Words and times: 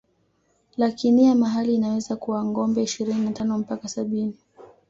Lakinia 0.77 1.35
mahali 1.35 1.75
inaweza 1.75 2.15
kuwa 2.15 2.45
ngombe 2.45 2.83
ishirini 2.83 3.25
na 3.25 3.31
tano 3.31 3.57
mpaka 3.57 3.87
sabini 3.87 4.33